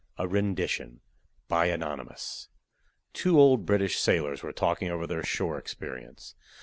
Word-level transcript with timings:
A 0.17 0.27
RENDITION 0.27 1.01
Two 3.13 3.39
old 3.39 3.67
British 3.67 3.99
sailors 3.99 4.41
were 4.41 4.51
talking 4.51 4.89
over 4.89 5.05
their 5.05 5.21
shore 5.23 5.59
experience. 5.59 6.33